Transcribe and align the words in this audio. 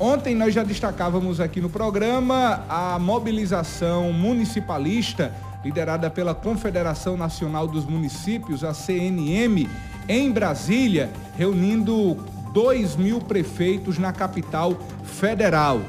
Ontem 0.00 0.32
nós 0.32 0.54
já 0.54 0.62
destacávamos 0.62 1.40
aqui 1.40 1.60
no 1.60 1.68
programa 1.68 2.64
a 2.68 3.00
mobilização 3.00 4.12
municipalista 4.12 5.34
liderada 5.64 6.08
pela 6.08 6.36
Confederação 6.36 7.16
Nacional 7.16 7.66
dos 7.66 7.84
Municípios, 7.84 8.62
a 8.62 8.72
CNM, 8.72 9.68
em 10.08 10.30
Brasília, 10.30 11.10
reunindo 11.36 12.16
2 12.52 12.94
mil 12.94 13.20
prefeitos 13.20 13.98
na 13.98 14.12
capital 14.12 14.78
federal. 15.02 15.80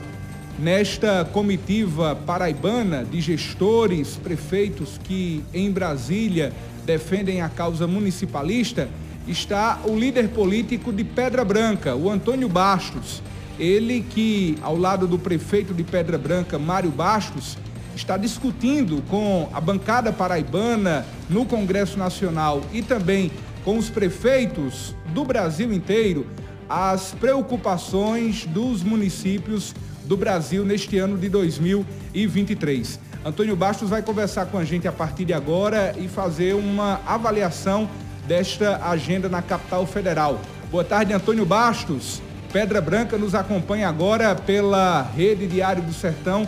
Nesta 0.57 1.23
comitiva 1.31 2.15
paraibana 2.15 3.05
de 3.05 3.21
gestores, 3.21 4.15
prefeitos 4.17 4.99
que 5.03 5.43
em 5.53 5.71
Brasília 5.71 6.51
defendem 6.83 7.43
a 7.43 7.47
causa 7.47 7.85
municipalista, 7.85 8.89
está 9.27 9.79
o 9.85 9.95
líder 9.95 10.29
político 10.29 10.91
de 10.91 11.03
Pedra 11.03 11.45
Branca, 11.45 11.95
o 11.95 12.09
Antônio 12.09 12.49
Bastos. 12.49 13.21
Ele 13.59 14.01
que, 14.09 14.57
ao 14.61 14.77
lado 14.77 15.05
do 15.05 15.19
prefeito 15.19 15.73
de 15.73 15.83
Pedra 15.83 16.17
Branca, 16.17 16.57
Mário 16.57 16.89
Bastos, 16.89 17.57
está 17.95 18.15
discutindo 18.15 19.03
com 19.09 19.49
a 19.53 19.59
bancada 19.59 20.13
paraibana 20.13 21.05
no 21.29 21.45
Congresso 21.45 21.99
Nacional 21.99 22.61
e 22.71 22.81
também 22.81 23.29
com 23.65 23.77
os 23.77 23.89
prefeitos 23.89 24.95
do 25.13 25.25
Brasil 25.25 25.73
inteiro 25.73 26.25
as 26.69 27.13
preocupações 27.19 28.45
dos 28.45 28.83
municípios 28.83 29.75
do 30.05 30.15
Brasil 30.15 30.63
neste 30.63 30.97
ano 30.97 31.17
de 31.17 31.27
2023. 31.27 32.99
Antônio 33.25 33.55
Bastos 33.55 33.89
vai 33.89 34.01
conversar 34.01 34.45
com 34.45 34.57
a 34.57 34.63
gente 34.63 34.87
a 34.87 34.91
partir 34.91 35.25
de 35.25 35.33
agora 35.33 35.93
e 35.97 36.07
fazer 36.07 36.55
uma 36.55 37.01
avaliação 37.05 37.89
desta 38.27 38.77
agenda 38.85 39.27
na 39.27 39.41
capital 39.41 39.85
federal. 39.85 40.39
Boa 40.71 40.83
tarde, 40.83 41.11
Antônio 41.11 41.45
Bastos. 41.45 42.21
Pedra 42.51 42.81
Branca 42.81 43.17
nos 43.17 43.35
acompanha 43.35 43.87
agora 43.87 44.35
pela 44.35 45.03
Rede 45.03 45.45
Diário 45.45 45.83
do 45.83 45.93
Sertão 45.93 46.47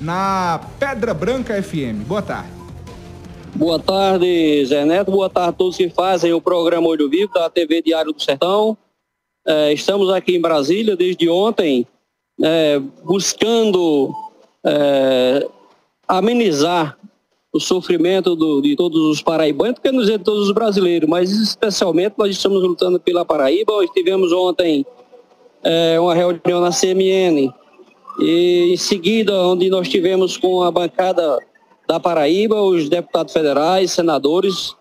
na 0.00 0.60
Pedra 0.78 1.12
Branca 1.12 1.62
FM. 1.62 2.06
Boa 2.06 2.22
tarde. 2.22 2.48
Boa 3.54 3.78
tarde, 3.78 4.64
Zé 4.64 4.84
Neto. 4.84 5.10
Boa 5.10 5.28
tarde 5.28 5.50
a 5.50 5.52
todos 5.52 5.76
que 5.76 5.90
fazem 5.90 6.32
o 6.32 6.40
programa 6.40 6.88
Olho 6.88 7.08
Vivo 7.08 7.32
da 7.34 7.50
TV 7.50 7.82
Diário 7.82 8.12
do 8.12 8.22
Sertão. 8.22 8.76
É, 9.46 9.72
estamos 9.72 10.10
aqui 10.10 10.36
em 10.36 10.40
Brasília 10.40 10.96
desde 10.96 11.28
ontem, 11.28 11.86
é, 12.42 12.78
buscando 13.04 14.14
é, 14.64 15.46
amenizar 16.08 16.98
o 17.52 17.60
sofrimento 17.60 18.34
do, 18.34 18.60
de 18.60 18.74
todos 18.74 19.00
os 19.00 19.22
paraibanos, 19.22 19.74
porque 19.74 19.92
nos 19.92 20.08
é 20.08 20.18
de 20.18 20.24
todos 20.24 20.48
os 20.48 20.52
brasileiros, 20.52 21.08
mas 21.08 21.30
especialmente 21.30 22.14
nós 22.18 22.30
estamos 22.30 22.62
lutando 22.62 22.98
pela 22.98 23.24
Paraíba. 23.24 23.72
Nós 23.72 23.90
tivemos 23.90 24.32
ontem 24.32 24.84
é, 25.66 25.98
uma 25.98 26.14
reunião 26.14 26.60
na 26.60 26.70
CMN, 26.70 27.52
e 28.20 28.72
em 28.72 28.76
seguida, 28.76 29.34
onde 29.42 29.68
nós 29.68 29.88
tivemos 29.88 30.36
com 30.36 30.62
a 30.62 30.70
bancada 30.70 31.40
da 31.88 31.98
Paraíba, 31.98 32.62
os 32.62 32.88
deputados 32.88 33.32
federais, 33.32 33.90
senadores. 33.90 34.76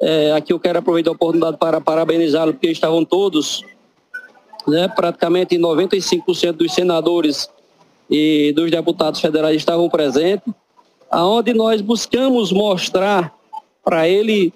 É, 0.00 0.32
aqui 0.32 0.50
eu 0.52 0.58
quero 0.58 0.78
aproveitar 0.78 1.10
a 1.10 1.12
oportunidade 1.12 1.58
para 1.58 1.78
parabenizá-los, 1.78 2.54
porque 2.54 2.70
estavam 2.70 3.04
todos, 3.04 3.62
né, 4.66 4.88
praticamente 4.88 5.58
95% 5.58 6.52
dos 6.52 6.72
senadores 6.72 7.50
e 8.10 8.50
dos 8.56 8.70
deputados 8.70 9.20
federais 9.20 9.56
estavam 9.56 9.90
presentes 9.90 10.52
aonde 11.10 11.52
nós 11.52 11.82
buscamos 11.82 12.50
mostrar 12.50 13.32
para 13.84 14.08
ele, 14.08 14.52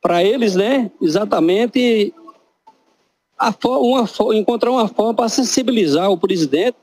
para 0.00 0.22
eles, 0.22 0.54
né, 0.54 0.90
exatamente 1.02 2.14
uma, 3.64 4.08
encontrar 4.34 4.70
uma 4.70 4.88
forma 4.88 5.14
para 5.14 5.28
sensibilizar 5.28 6.10
o 6.10 6.18
presidente, 6.18 6.76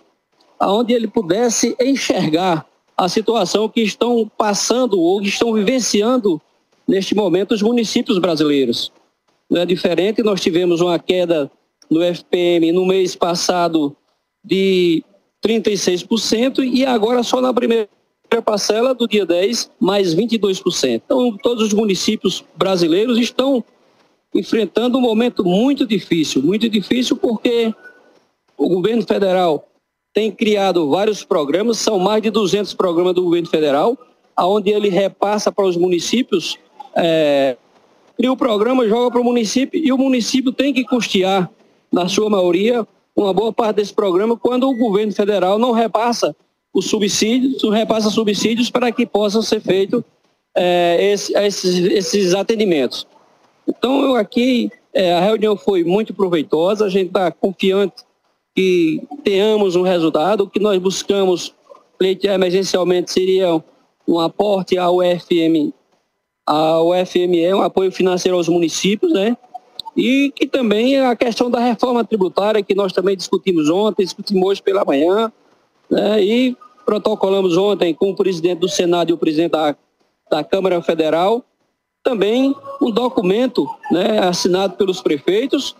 aonde 0.60 0.94
ele 0.94 1.08
pudesse 1.08 1.76
enxergar 1.80 2.66
a 2.96 3.10
situação 3.10 3.68
que 3.68 3.82
estão 3.82 4.30
passando 4.38 5.00
ou 5.00 5.20
que 5.20 5.28
estão 5.28 5.52
vivenciando 5.54 6.42
neste 6.88 7.16
momento 7.16 7.54
os 7.54 7.62
municípios 7.62 8.20
brasileiros. 8.20 8.92
Não 9.50 9.62
é 9.62 9.66
diferente, 9.66 10.24
nós 10.24 10.42
tivemos 10.42 10.80
uma 10.80 11.00
queda 11.00 11.52
no 11.90 12.02
FPM 12.02 12.72
no 12.72 12.86
mês 12.86 13.16
passado 13.16 13.96
de 14.44 15.04
36% 15.44 16.64
e 16.64 16.86
agora 16.86 17.24
só 17.24 17.42
na 17.42 17.54
primeira 17.54 17.90
parcela 18.46 18.94
do 18.94 19.08
dia 19.08 19.26
10, 19.26 19.72
mais 19.80 20.16
22%. 20.16 21.02
Então, 21.06 21.38
todos 21.38 21.64
os 21.68 21.74
municípios 21.74 22.44
brasileiros 22.56 23.18
estão 23.20 23.64
enfrentando 24.34 24.98
um 24.98 25.02
momento 25.02 25.44
muito 25.44 25.86
difícil, 25.86 26.42
muito 26.42 26.68
difícil 26.68 27.16
porque 27.16 27.74
o 28.58 28.68
governo 28.70 29.04
federal 29.04 29.68
tem 30.14 30.32
criado 30.32 30.90
vários 30.90 31.24
programas, 31.24 31.80
são 31.80 31.98
mais 31.98 32.22
de 32.22 32.30
200 32.30 32.74
programas 32.74 33.16
do 33.16 33.24
governo 33.24 33.48
federal, 33.48 33.98
aonde 34.36 34.70
ele 34.70 34.90
repassa 34.90 35.52
para 35.52 35.66
os 35.66 35.76
municípios, 35.76 36.58
é, 36.96 37.58
cria 38.16 38.32
o 38.32 38.38
programa, 38.38 38.88
joga 38.88 39.12
para 39.12 39.22
o 39.22 39.24
município 39.24 39.80
e 39.84 39.92
o 39.92 39.98
município 39.98 40.52
tem 40.52 40.74
que 40.74 40.84
custear, 40.84 41.50
na 41.92 42.08
sua 42.10 42.30
maioria, 42.30 42.88
uma 43.16 43.32
boa 43.32 43.54
parte 43.54 43.76
desse 43.76 43.94
programa 43.94 44.36
quando 44.36 44.68
o 44.68 44.76
governo 44.76 45.14
federal 45.14 45.60
não 45.60 45.72
repassa 45.72 46.36
os 46.74 46.86
subsídios, 46.86 47.62
repassa 47.72 48.10
subsídios 48.10 48.72
para 48.72 48.92
que 48.92 49.06
possam 49.06 49.44
ser 49.44 49.62
feitos 49.62 50.04
é, 50.56 51.12
esse, 51.12 51.38
esses, 51.38 51.76
esses 51.92 52.34
atendimentos. 52.34 53.06
Então, 53.68 54.16
aqui, 54.16 54.72
é, 54.94 55.14
a 55.14 55.20
reunião 55.22 55.56
foi 55.56 55.84
muito 55.84 56.14
proveitosa, 56.14 56.86
a 56.86 56.90
gente 56.90 57.08
está 57.08 57.32
confiante 57.32 58.04
que 58.56 59.02
tenhamos 59.24 59.76
um 59.76 59.82
resultado. 59.82 60.42
O 60.42 60.50
que 60.50 60.60
nós 60.60 60.80
buscamos 60.80 61.54
pleitear 61.98 62.36
emergencialmente 62.36 63.12
seria 63.12 63.62
um 64.08 64.20
aporte 64.20 64.78
ao 64.78 64.98
UFM, 64.98 65.74
ao 66.46 66.90
UFME, 66.90 67.54
um 67.54 67.62
apoio 67.62 67.92
financeiro 67.92 68.38
aos 68.38 68.48
municípios, 68.48 69.12
né? 69.14 69.36
E 69.96 70.32
que 70.36 70.48
também 70.48 71.00
a 71.00 71.16
questão 71.16 71.50
da 71.50 71.60
reforma 71.60 72.04
tributária, 72.04 72.64
que 72.64 72.76
nós 72.76 72.92
também 72.92 73.16
discutimos 73.16 73.70
ontem, 73.70 74.04
discutimos 74.04 74.44
hoje 74.44 74.62
pela 74.62 74.84
manhã, 74.84 75.32
né? 75.90 76.24
E 76.24 76.58
protocolamos 76.86 77.58
ontem 77.58 77.94
com 77.94 78.12
o 78.12 78.16
presidente 78.16 78.60
do 78.60 78.68
Senado 78.68 79.10
e 79.10 79.14
o 79.14 79.18
presidente 79.18 79.52
da, 79.52 79.76
da 80.30 80.44
Câmara 80.44 80.82
Federal 80.82 81.44
também 82.04 82.54
um 82.82 82.92
documento 82.92 83.68
né, 83.90 84.20
assinado 84.20 84.76
pelos 84.76 85.02
prefeitos 85.02 85.76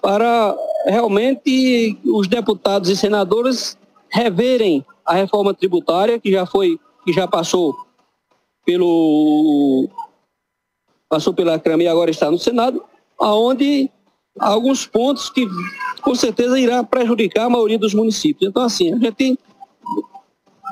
para 0.00 0.54
realmente 0.84 1.96
os 2.04 2.26
deputados 2.26 2.90
e 2.90 2.96
senadores 2.96 3.78
reverem 4.10 4.84
a 5.06 5.14
reforma 5.14 5.54
tributária 5.54 6.18
que 6.18 6.32
já 6.32 6.44
foi 6.44 6.78
que 7.04 7.12
já 7.12 7.28
passou 7.28 7.76
pelo 8.64 9.88
passou 11.08 11.32
pela 11.32 11.58
Câmara 11.58 11.84
e 11.84 11.88
agora 11.88 12.10
está 12.10 12.30
no 12.30 12.38
Senado, 12.38 12.82
aonde 13.20 13.90
alguns 14.38 14.86
pontos 14.86 15.28
que 15.30 15.46
com 16.00 16.14
certeza 16.14 16.58
irá 16.58 16.82
prejudicar 16.82 17.46
a 17.46 17.50
maioria 17.50 17.78
dos 17.78 17.92
municípios. 17.92 18.48
Então 18.48 18.62
assim, 18.62 18.92
a 18.92 18.98
gente 18.98 19.38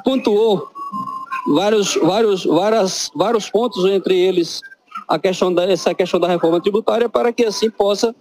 pontuou 0.03 0.71
vários, 1.47 1.95
vários, 1.97 2.45
várias, 2.45 3.11
vários 3.15 3.51
pontos, 3.51 3.85
entre 3.85 4.17
eles 4.17 4.61
a 5.11 5.19
questão 5.19 5.53
da, 5.53 5.65
essa 5.65 5.93
questão 5.93 6.21
da 6.21 6.29
reforma 6.29 6.61
tributária, 6.61 7.09
para 7.09 7.33
que 7.33 7.45
assim 7.45 7.69
possa 7.69 8.15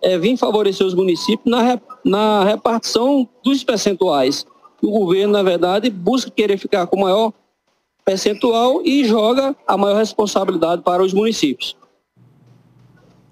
é, 0.00 0.16
vir 0.16 0.36
favorecer 0.36 0.86
os 0.86 0.94
municípios 0.94 1.44
na, 1.44 1.80
na 2.04 2.44
repartição 2.44 3.28
dos 3.42 3.64
percentuais. 3.64 4.46
O 4.80 4.88
governo, 4.88 5.32
na 5.32 5.42
verdade, 5.42 5.90
busca 5.90 6.30
querer 6.30 6.56
ficar 6.56 6.86
com 6.86 7.00
maior 7.00 7.32
percentual 8.04 8.80
e 8.84 9.04
joga 9.04 9.56
a 9.66 9.76
maior 9.76 9.96
responsabilidade 9.96 10.82
para 10.82 11.02
os 11.02 11.12
municípios. 11.12 11.76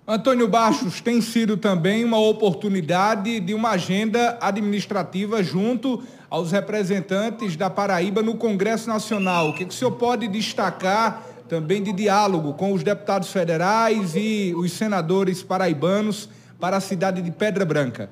Antônio 0.08 0.48
Baixos 0.48 1.00
tem 1.00 1.20
sido 1.20 1.56
também 1.56 2.04
uma 2.04 2.18
oportunidade 2.18 3.38
de 3.38 3.54
uma 3.54 3.70
agenda 3.70 4.36
administrativa 4.40 5.44
junto 5.44 6.02
aos 6.28 6.50
representantes 6.50 7.54
da 7.54 7.70
Paraíba 7.70 8.20
no 8.20 8.34
Congresso 8.34 8.88
Nacional. 8.88 9.50
O 9.50 9.54
que, 9.54 9.64
o 9.64 9.72
senhor 9.72 9.92
pode 9.92 10.26
destacar 10.26 11.35
também 11.48 11.82
de 11.82 11.92
diálogo 11.92 12.54
com 12.54 12.72
os 12.72 12.82
deputados 12.82 13.30
federais 13.30 14.14
e 14.14 14.54
os 14.56 14.72
senadores 14.72 15.42
paraibanos 15.42 16.28
para 16.58 16.76
a 16.76 16.80
cidade 16.80 17.22
de 17.22 17.30
Pedra 17.30 17.64
Branca? 17.64 18.10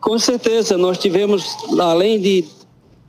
Com 0.00 0.18
certeza, 0.18 0.76
nós 0.76 0.98
tivemos, 0.98 1.56
além 1.78 2.20
de 2.20 2.44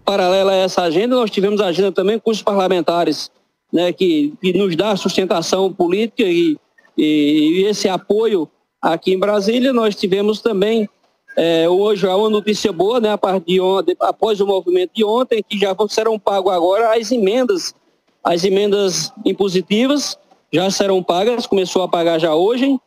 paralela 0.06 0.52
a 0.52 0.56
essa 0.56 0.84
agenda, 0.84 1.16
nós 1.16 1.32
tivemos 1.32 1.60
agenda 1.62 1.92
também 1.92 2.20
com 2.20 2.30
os 2.30 2.42
parlamentares, 2.42 3.32
né, 3.72 3.92
que, 3.92 4.34
que 4.40 4.54
nos 4.54 4.76
dá 4.76 4.96
sustentação 4.96 5.74
política 5.74 6.24
e 6.24 6.58
e, 6.98 7.66
esse 7.68 7.90
apoio 7.90 8.50
aqui 8.82 9.14
em 9.14 9.20
Brasília, 9.20 9.74
nós 9.74 9.96
tivemos 9.96 10.42
também 10.42 10.90
é, 11.36 11.68
hoje 11.68 12.06
uma 12.06 12.30
notícia 12.30 12.72
boa, 12.72 13.00
né, 13.00 13.12
a 13.12 13.18
partir 13.18 13.54
de 13.54 13.60
ontem, 13.60 13.96
após 14.00 14.40
o 14.40 14.46
movimento 14.46 14.92
de 14.94 15.04
ontem, 15.04 15.44
que 15.48 15.58
já 15.58 15.76
serão 15.90 16.20
pagas 16.20 16.54
agora 16.54 16.96
as 16.96 17.12
emendas, 17.12 17.74
as 18.24 18.44
emendas 18.44 19.12
impositivas 19.26 20.18
já 20.52 20.70
serão 20.70 21.04
pagas, 21.04 21.46
começou 21.46 21.82
a 21.82 21.88
pagar 21.88 22.20
já 22.20 22.34
hoje, 22.34 22.80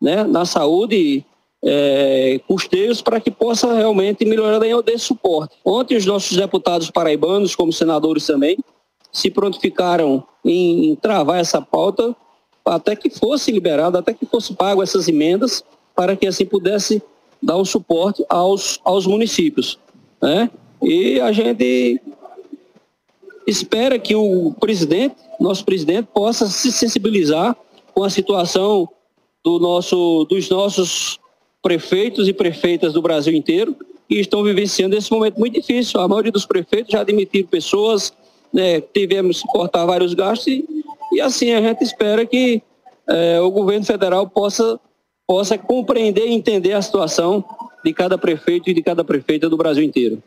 né, 0.00 0.24
na 0.24 0.44
saúde, 0.44 1.24
é, 1.64 2.40
custeios 2.46 3.00
para 3.00 3.20
que 3.20 3.30
possa 3.30 3.72
realmente 3.72 4.24
melhorar 4.24 4.58
desse 4.82 5.06
suporte. 5.06 5.56
Ontem 5.64 5.96
os 5.96 6.04
nossos 6.04 6.36
deputados 6.36 6.90
paraibanos, 6.90 7.54
como 7.54 7.72
senadores 7.72 8.26
também, 8.26 8.58
se 9.10 9.30
prontificaram 9.30 10.22
em 10.44 10.94
travar 10.96 11.40
essa 11.40 11.62
pauta 11.62 12.14
até 12.64 12.96
que 12.96 13.08
fosse 13.08 13.52
liberado, 13.52 13.96
até 13.96 14.12
que 14.12 14.26
fosse 14.26 14.54
pago 14.54 14.82
essas 14.82 15.08
emendas, 15.08 15.64
para 15.94 16.16
que 16.16 16.26
assim 16.26 16.44
pudesse 16.44 17.02
dar 17.42 17.56
um 17.56 17.64
suporte 17.64 18.24
aos, 18.28 18.80
aos 18.84 19.06
municípios. 19.06 19.78
Né? 20.20 20.50
E 20.82 21.20
a 21.20 21.30
gente 21.30 22.00
espera 23.46 23.98
que 23.98 24.14
o 24.14 24.54
presidente, 24.58 25.16
nosso 25.40 25.64
presidente, 25.64 26.08
possa 26.12 26.46
se 26.46 26.72
sensibilizar 26.72 27.56
com 27.94 28.02
a 28.02 28.10
situação 28.10 28.88
do 29.44 29.58
nosso, 29.58 30.24
dos 30.24 30.48
nossos 30.48 31.18
prefeitos 31.62 32.28
e 32.28 32.32
prefeitas 32.32 32.92
do 32.92 33.02
Brasil 33.02 33.34
inteiro 33.34 33.76
que 34.08 34.16
estão 34.16 34.42
vivenciando 34.42 34.96
esse 34.96 35.10
momento 35.10 35.38
muito 35.38 35.54
difícil. 35.54 36.00
A 36.00 36.08
maioria 36.08 36.32
dos 36.32 36.46
prefeitos 36.46 36.92
já 36.92 37.00
admitiram 37.00 37.48
pessoas, 37.48 38.12
né, 38.52 38.80
tivemos 38.80 39.42
que 39.42 39.48
cortar 39.48 39.84
vários 39.86 40.14
gastos 40.14 40.46
e, 40.46 40.64
e 41.12 41.20
assim 41.20 41.52
a 41.52 41.60
gente 41.60 41.82
espera 41.82 42.24
que 42.26 42.62
é, 43.08 43.40
o 43.40 43.50
governo 43.50 43.84
federal 43.84 44.28
possa, 44.28 44.78
possa 45.26 45.58
compreender 45.58 46.26
e 46.26 46.32
entender 46.32 46.72
a 46.72 46.82
situação 46.82 47.44
de 47.84 47.92
cada 47.92 48.16
prefeito 48.16 48.70
e 48.70 48.74
de 48.74 48.82
cada 48.82 49.04
prefeita 49.04 49.48
do 49.48 49.56
Brasil 49.56 49.84
inteiro. 49.84 50.22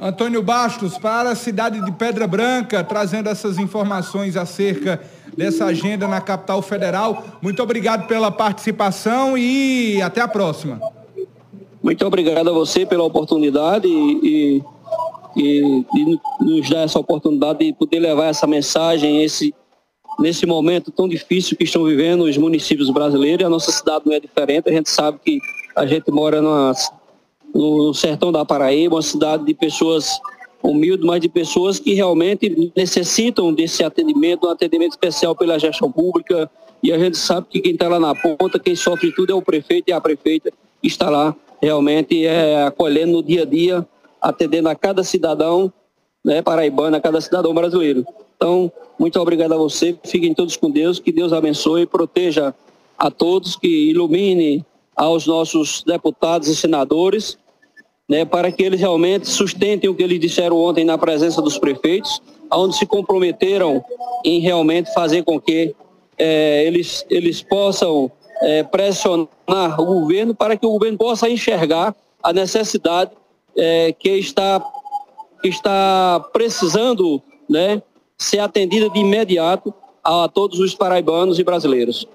Antônio 0.00 0.42
Bastos, 0.42 0.96
para 0.96 1.30
a 1.30 1.34
cidade 1.34 1.84
de 1.84 1.92
Pedra 1.92 2.26
Branca, 2.26 2.82
trazendo 2.82 3.28
essas 3.28 3.58
informações 3.58 4.36
acerca 4.36 5.00
dessa 5.36 5.66
agenda 5.66 6.08
na 6.08 6.20
capital 6.20 6.62
federal. 6.62 7.22
Muito 7.42 7.62
obrigado 7.62 8.06
pela 8.06 8.30
participação 8.30 9.36
e 9.36 10.00
até 10.00 10.20
a 10.20 10.28
próxima. 10.28 10.80
Muito 11.82 12.06
obrigado 12.06 12.48
a 12.48 12.52
você 12.52 12.84
pela 12.84 13.04
oportunidade 13.04 13.88
e, 13.88 14.62
e, 15.36 15.84
e 15.94 16.18
nos 16.40 16.68
dar 16.68 16.80
essa 16.80 16.98
oportunidade 16.98 17.64
de 17.64 17.72
poder 17.72 18.00
levar 18.00 18.26
essa 18.26 18.46
mensagem, 18.46 19.22
esse, 19.22 19.54
nesse 20.18 20.46
momento 20.46 20.90
tão 20.90 21.08
difícil 21.08 21.56
que 21.56 21.64
estão 21.64 21.84
vivendo 21.84 22.24
os 22.24 22.36
municípios 22.36 22.90
brasileiros. 22.90 23.46
A 23.46 23.50
nossa 23.50 23.72
cidade 23.72 24.04
não 24.06 24.14
é 24.14 24.20
diferente, 24.20 24.68
a 24.68 24.72
gente 24.72 24.90
sabe 24.90 25.18
que 25.24 25.38
a 25.76 25.86
gente 25.86 26.10
mora 26.10 26.42
numa 26.42 26.74
no 27.54 27.92
sertão 27.94 28.30
da 28.30 28.44
Paraíba, 28.44 28.96
uma 28.96 29.02
cidade 29.02 29.44
de 29.44 29.54
pessoas 29.54 30.20
humildes, 30.62 31.04
mas 31.04 31.20
de 31.20 31.28
pessoas 31.28 31.78
que 31.78 31.94
realmente 31.94 32.72
necessitam 32.76 33.52
desse 33.52 33.82
atendimento, 33.82 34.46
um 34.46 34.50
atendimento 34.50 34.92
especial 34.92 35.34
pela 35.34 35.58
gestão 35.58 35.90
pública. 35.90 36.50
E 36.82 36.92
a 36.92 36.98
gente 36.98 37.16
sabe 37.16 37.46
que 37.48 37.60
quem 37.60 37.72
está 37.72 37.88
lá 37.88 37.98
na 37.98 38.14
ponta, 38.14 38.58
quem 38.58 38.74
sofre 38.74 39.12
tudo 39.12 39.32
é 39.32 39.34
o 39.34 39.42
prefeito 39.42 39.88
e 39.88 39.92
a 39.92 40.00
prefeita 40.00 40.52
está 40.82 41.10
lá 41.10 41.34
realmente 41.60 42.24
é, 42.24 42.62
acolhendo 42.64 43.12
no 43.12 43.22
dia 43.22 43.42
a 43.42 43.44
dia, 43.44 43.86
atendendo 44.20 44.68
a 44.68 44.74
cada 44.74 45.04
cidadão 45.04 45.72
né, 46.24 46.42
paraibano, 46.42 46.96
a 46.96 47.00
cada 47.00 47.20
cidadão 47.20 47.52
brasileiro. 47.52 48.04
Então, 48.36 48.72
muito 48.98 49.20
obrigado 49.20 49.52
a 49.52 49.56
você, 49.56 49.98
fiquem 50.04 50.32
todos 50.32 50.56
com 50.56 50.70
Deus, 50.70 50.98
que 50.98 51.12
Deus 51.12 51.32
abençoe, 51.32 51.86
proteja 51.86 52.54
a 52.98 53.10
todos, 53.10 53.56
que 53.56 53.90
ilumine 53.90 54.64
aos 54.96 55.26
nossos 55.26 55.82
deputados 55.84 56.48
e 56.48 56.56
senadores, 56.56 57.38
né, 58.10 58.24
para 58.24 58.50
que 58.50 58.64
eles 58.64 58.80
realmente 58.80 59.28
sustentem 59.28 59.88
o 59.88 59.94
que 59.94 60.02
eles 60.02 60.18
disseram 60.18 60.56
ontem 60.56 60.84
na 60.84 60.98
presença 60.98 61.40
dos 61.40 61.56
prefeitos, 61.56 62.20
onde 62.52 62.76
se 62.76 62.84
comprometeram 62.84 63.84
em 64.24 64.40
realmente 64.40 64.92
fazer 64.92 65.22
com 65.22 65.40
que 65.40 65.76
é, 66.18 66.64
eles, 66.66 67.06
eles 67.08 67.40
possam 67.40 68.10
é, 68.42 68.64
pressionar 68.64 69.80
o 69.80 69.84
governo 69.84 70.34
para 70.34 70.56
que 70.56 70.66
o 70.66 70.70
governo 70.70 70.98
possa 70.98 71.30
enxergar 71.30 71.94
a 72.20 72.32
necessidade 72.32 73.12
é, 73.56 73.92
que, 73.92 74.10
está, 74.10 74.60
está 75.44 76.26
precisando 76.32 77.22
né, 77.48 77.80
ser 78.18 78.40
atendida 78.40 78.90
de 78.90 78.98
imediato 78.98 79.72
a 80.02 80.28
todos 80.28 80.58
os 80.58 80.74
paraibanos 80.74 81.38
e 81.38 81.44
brasileiros. 81.44 82.08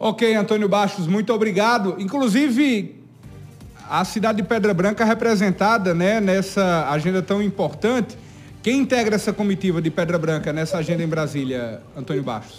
Ok, 0.00 0.34
Antônio 0.34 0.68
Bastos, 0.68 1.06
muito 1.06 1.30
obrigado. 1.34 1.96
Inclusive, 1.98 2.97
a 3.88 4.04
cidade 4.04 4.42
de 4.42 4.48
Pedra 4.48 4.74
Branca 4.74 5.04
representada 5.04 5.94
né, 5.94 6.20
nessa 6.20 6.88
agenda 6.90 7.22
tão 7.22 7.42
importante. 7.42 8.16
Quem 8.62 8.80
integra 8.80 9.14
essa 9.14 9.32
comitiva 9.32 9.80
de 9.80 9.90
Pedra 9.90 10.18
Branca 10.18 10.52
nessa 10.52 10.78
agenda 10.78 11.02
em 11.02 11.06
Brasília, 11.06 11.80
Antônio 11.96 12.22
Bastos? 12.22 12.58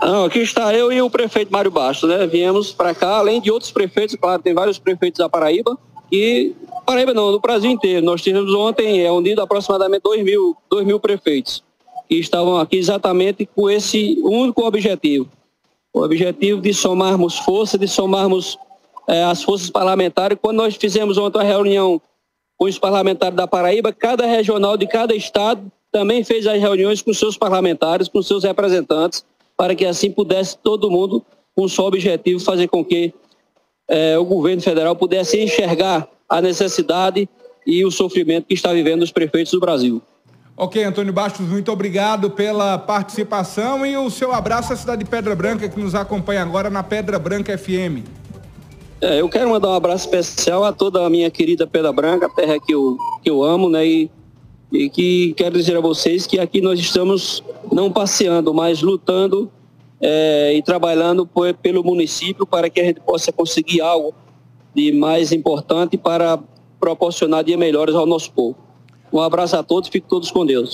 Não, 0.00 0.24
aqui 0.24 0.40
está 0.40 0.74
eu 0.74 0.92
e 0.92 1.00
o 1.00 1.10
prefeito 1.10 1.50
Mário 1.50 1.70
Bastos, 1.70 2.08
né? 2.08 2.26
Viemos 2.26 2.72
para 2.72 2.94
cá, 2.94 3.16
além 3.16 3.40
de 3.40 3.50
outros 3.50 3.72
prefeitos, 3.72 4.14
claro, 4.16 4.42
tem 4.42 4.54
vários 4.54 4.78
prefeitos 4.78 5.18
da 5.18 5.28
Paraíba, 5.28 5.78
e 6.12 6.52
Paraíba 6.84 7.14
não, 7.14 7.32
no 7.32 7.40
Brasil 7.40 7.70
inteiro. 7.70 8.04
Nós 8.04 8.22
tivemos 8.22 8.52
ontem 8.54 9.02
é, 9.02 9.10
unido 9.10 9.40
aproximadamente 9.40 10.02
2 10.02 10.22
mil, 10.22 10.56
2 10.70 10.86
mil 10.86 11.00
prefeitos, 11.00 11.64
que 12.08 12.16
estavam 12.16 12.58
aqui 12.58 12.76
exatamente 12.76 13.48
com 13.54 13.70
esse 13.70 14.20
único 14.22 14.62
objetivo, 14.66 15.26
o 15.92 16.02
objetivo 16.02 16.60
de 16.60 16.74
somarmos 16.74 17.38
força, 17.38 17.78
de 17.78 17.88
somarmos 17.88 18.58
é, 19.08 19.24
as 19.24 19.42
forças 19.42 19.70
parlamentares. 19.70 20.38
Quando 20.40 20.58
nós 20.58 20.76
fizemos 20.76 21.18
ontem 21.18 21.38
uma 21.38 21.44
reunião 21.44 22.00
com 22.56 22.66
os 22.66 22.78
parlamentares 22.78 23.36
da 23.36 23.46
Paraíba, 23.46 23.92
cada 23.92 24.26
regional 24.26 24.76
de 24.76 24.86
cada 24.86 25.14
estado 25.14 25.70
também 25.90 26.24
fez 26.24 26.46
as 26.46 26.60
reuniões 26.60 27.00
com 27.00 27.12
seus 27.14 27.36
parlamentares, 27.36 28.08
com 28.08 28.20
seus 28.22 28.42
representantes, 28.42 29.24
para 29.56 29.74
que 29.74 29.86
assim 29.86 30.10
pudesse 30.10 30.58
todo 30.58 30.90
mundo, 30.90 31.24
com 31.54 31.68
só 31.68 31.86
objetivo, 31.86 32.40
fazer 32.40 32.66
com 32.68 32.84
que 32.84 33.14
é, 33.88 34.18
o 34.18 34.24
governo 34.24 34.60
federal 34.60 34.96
pudesse 34.96 35.40
enxergar 35.40 36.08
a 36.28 36.40
necessidade 36.40 37.28
e 37.66 37.84
o 37.84 37.90
sofrimento 37.90 38.46
que 38.46 38.54
está 38.54 38.72
vivendo 38.72 39.02
os 39.02 39.12
prefeitos 39.12 39.52
do 39.52 39.60
Brasil. 39.60 40.02
Ok, 40.56 40.82
Antônio 40.84 41.12
Bastos, 41.12 41.48
muito 41.48 41.70
obrigado 41.72 42.30
pela 42.30 42.78
participação 42.78 43.84
e 43.84 43.96
o 43.96 44.08
seu 44.08 44.32
abraço 44.32 44.72
à 44.72 44.76
cidade 44.76 45.02
de 45.02 45.10
Pedra 45.10 45.34
Branca, 45.34 45.68
que 45.68 45.80
nos 45.80 45.94
acompanha 45.94 46.42
agora 46.42 46.70
na 46.70 46.82
Pedra 46.82 47.18
Branca 47.18 47.56
FM. 47.58 48.23
É, 49.00 49.20
eu 49.20 49.28
quero 49.28 49.50
mandar 49.50 49.68
um 49.68 49.74
abraço 49.74 50.04
especial 50.04 50.64
a 50.64 50.72
toda 50.72 51.04
a 51.04 51.10
minha 51.10 51.30
querida 51.30 51.66
Pedra 51.66 51.92
Branca, 51.92 52.28
terra 52.28 52.58
que 52.58 52.72
eu, 52.74 52.96
que 53.22 53.28
eu 53.28 53.42
amo, 53.42 53.68
né? 53.68 53.86
E, 53.86 54.10
e 54.72 54.88
que 54.88 55.34
quero 55.36 55.56
dizer 55.56 55.76
a 55.76 55.80
vocês 55.80 56.26
que 56.26 56.38
aqui 56.38 56.60
nós 56.60 56.78
estamos 56.80 57.42
não 57.70 57.92
passeando, 57.92 58.54
mas 58.54 58.82
lutando 58.82 59.50
é, 60.00 60.54
e 60.54 60.62
trabalhando 60.62 61.26
por, 61.26 61.52
pelo 61.54 61.82
município 61.82 62.46
para 62.46 62.70
que 62.70 62.80
a 62.80 62.84
gente 62.84 63.00
possa 63.00 63.32
conseguir 63.32 63.80
algo 63.80 64.14
de 64.74 64.92
mais 64.92 65.32
importante 65.32 65.96
para 65.96 66.38
proporcionar 66.80 67.44
dias 67.44 67.58
melhores 67.58 67.94
ao 67.94 68.06
nosso 68.06 68.32
povo. 68.32 68.56
Um 69.12 69.20
abraço 69.20 69.56
a 69.56 69.62
todos, 69.62 69.88
fiquem 69.88 70.08
todos 70.08 70.30
com 70.30 70.44
Deus. 70.44 70.72